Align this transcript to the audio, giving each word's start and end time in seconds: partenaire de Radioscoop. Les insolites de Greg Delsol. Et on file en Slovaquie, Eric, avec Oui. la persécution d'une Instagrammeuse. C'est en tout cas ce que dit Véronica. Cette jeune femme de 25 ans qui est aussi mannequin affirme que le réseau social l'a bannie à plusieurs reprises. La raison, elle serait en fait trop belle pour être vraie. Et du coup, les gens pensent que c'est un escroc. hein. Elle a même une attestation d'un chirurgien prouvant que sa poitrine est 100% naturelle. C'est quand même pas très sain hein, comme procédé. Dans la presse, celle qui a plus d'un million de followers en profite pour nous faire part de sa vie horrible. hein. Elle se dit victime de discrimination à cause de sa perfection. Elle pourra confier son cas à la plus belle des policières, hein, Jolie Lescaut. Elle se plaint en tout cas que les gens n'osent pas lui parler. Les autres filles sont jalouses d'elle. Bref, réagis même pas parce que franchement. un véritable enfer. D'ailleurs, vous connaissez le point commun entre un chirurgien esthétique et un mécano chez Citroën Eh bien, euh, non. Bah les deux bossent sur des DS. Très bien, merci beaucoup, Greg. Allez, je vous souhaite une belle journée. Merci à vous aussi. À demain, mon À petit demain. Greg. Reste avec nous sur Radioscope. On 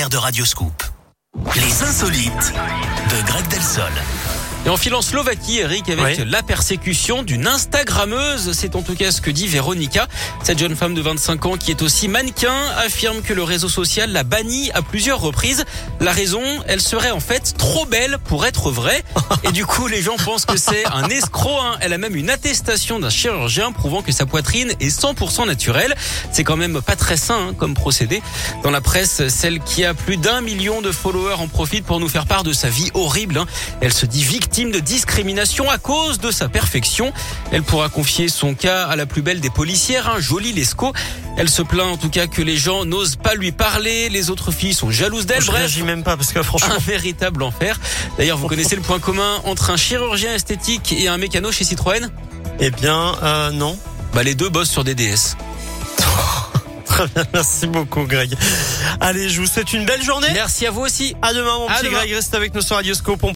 partenaire 0.00 0.08
de 0.08 0.16
Radioscoop. 0.16 0.82
Les 1.56 1.82
insolites 1.82 2.52
de 3.10 3.26
Greg 3.26 3.46
Delsol. 3.48 3.92
Et 4.66 4.68
on 4.68 4.76
file 4.76 4.94
en 4.94 5.00
Slovaquie, 5.00 5.60
Eric, 5.60 5.88
avec 5.88 6.18
Oui. 6.18 6.24
la 6.26 6.42
persécution 6.42 7.22
d'une 7.22 7.46
Instagrammeuse. 7.46 8.52
C'est 8.52 8.76
en 8.76 8.82
tout 8.82 8.94
cas 8.94 9.10
ce 9.10 9.22
que 9.22 9.30
dit 9.30 9.46
Véronica. 9.48 10.06
Cette 10.44 10.58
jeune 10.58 10.76
femme 10.76 10.92
de 10.92 11.00
25 11.00 11.46
ans 11.46 11.56
qui 11.56 11.70
est 11.70 11.80
aussi 11.80 12.08
mannequin 12.08 12.54
affirme 12.76 13.22
que 13.22 13.32
le 13.32 13.42
réseau 13.42 13.70
social 13.70 14.12
l'a 14.12 14.22
bannie 14.22 14.70
à 14.72 14.82
plusieurs 14.82 15.18
reprises. 15.18 15.64
La 16.00 16.12
raison, 16.12 16.42
elle 16.66 16.82
serait 16.82 17.10
en 17.10 17.20
fait 17.20 17.54
trop 17.56 17.86
belle 17.86 18.18
pour 18.26 18.44
être 18.44 18.70
vraie. 18.70 19.02
Et 19.44 19.52
du 19.52 19.64
coup, 19.64 19.86
les 19.86 20.02
gens 20.02 20.16
pensent 20.22 20.44
que 20.44 20.58
c'est 20.58 20.84
un 20.92 21.08
escroc. 21.08 21.58
hein. 21.58 21.78
Elle 21.80 21.94
a 21.94 21.98
même 21.98 22.14
une 22.14 22.28
attestation 22.28 23.00
d'un 23.00 23.08
chirurgien 23.10 23.72
prouvant 23.72 24.02
que 24.02 24.12
sa 24.12 24.26
poitrine 24.26 24.72
est 24.78 24.88
100% 24.94 25.46
naturelle. 25.46 25.94
C'est 26.32 26.44
quand 26.44 26.58
même 26.58 26.82
pas 26.82 26.96
très 26.96 27.16
sain 27.16 27.48
hein, 27.48 27.54
comme 27.56 27.72
procédé. 27.72 28.20
Dans 28.62 28.70
la 28.70 28.82
presse, 28.82 29.26
celle 29.28 29.60
qui 29.60 29.86
a 29.86 29.94
plus 29.94 30.18
d'un 30.18 30.42
million 30.42 30.82
de 30.82 30.92
followers 30.92 31.36
en 31.40 31.48
profite 31.48 31.86
pour 31.86 31.98
nous 31.98 32.10
faire 32.10 32.26
part 32.26 32.42
de 32.44 32.52
sa 32.52 32.68
vie 32.68 32.90
horrible. 32.92 33.38
hein. 33.38 33.46
Elle 33.80 33.94
se 33.94 34.04
dit 34.04 34.22
victime 34.22 34.49
de 34.50 34.80
discrimination 34.80 35.70
à 35.70 35.78
cause 35.78 36.18
de 36.18 36.30
sa 36.30 36.48
perfection. 36.48 37.12
Elle 37.52 37.62
pourra 37.62 37.88
confier 37.88 38.28
son 38.28 38.54
cas 38.54 38.86
à 38.86 38.96
la 38.96 39.06
plus 39.06 39.22
belle 39.22 39.40
des 39.40 39.48
policières, 39.48 40.08
hein, 40.08 40.16
Jolie 40.18 40.52
Lescaut. 40.52 40.92
Elle 41.38 41.48
se 41.48 41.62
plaint 41.62 41.86
en 41.86 41.96
tout 41.96 42.10
cas 42.10 42.26
que 42.26 42.42
les 42.42 42.56
gens 42.56 42.84
n'osent 42.84 43.16
pas 43.16 43.34
lui 43.34 43.52
parler. 43.52 44.08
Les 44.10 44.28
autres 44.28 44.50
filles 44.50 44.74
sont 44.74 44.90
jalouses 44.90 45.24
d'elle. 45.24 45.44
Bref, 45.44 45.56
réagis 45.56 45.82
même 45.84 46.02
pas 46.02 46.16
parce 46.16 46.32
que 46.32 46.42
franchement. 46.42 46.74
un 46.74 46.78
véritable 46.78 47.42
enfer. 47.42 47.78
D'ailleurs, 48.18 48.36
vous 48.36 48.48
connaissez 48.48 48.76
le 48.76 48.82
point 48.82 48.98
commun 48.98 49.40
entre 49.44 49.70
un 49.70 49.76
chirurgien 49.76 50.34
esthétique 50.34 50.92
et 50.92 51.08
un 51.08 51.16
mécano 51.16 51.52
chez 51.52 51.64
Citroën 51.64 52.10
Eh 52.58 52.70
bien, 52.70 53.14
euh, 53.22 53.50
non. 53.52 53.78
Bah 54.12 54.24
les 54.24 54.34
deux 54.34 54.48
bossent 54.48 54.70
sur 54.70 54.84
des 54.84 54.94
DS. 54.96 55.36
Très 56.84 57.06
bien, 57.06 57.24
merci 57.32 57.66
beaucoup, 57.68 58.02
Greg. 58.04 58.34
Allez, 59.00 59.28
je 59.28 59.40
vous 59.40 59.46
souhaite 59.46 59.72
une 59.72 59.84
belle 59.86 60.02
journée. 60.02 60.26
Merci 60.34 60.66
à 60.66 60.72
vous 60.72 60.80
aussi. 60.80 61.14
À 61.22 61.32
demain, 61.32 61.56
mon 61.56 61.68
À 61.68 61.74
petit 61.74 61.84
demain. 61.86 61.98
Greg. 61.98 62.12
Reste 62.14 62.34
avec 62.34 62.52
nous 62.52 62.60
sur 62.62 62.74
Radioscope. 62.76 63.22
On 63.22 63.28